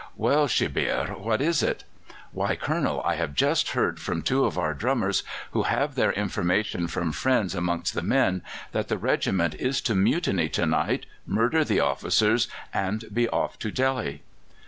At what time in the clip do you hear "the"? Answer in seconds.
7.93-8.01, 8.87-8.97, 11.63-11.81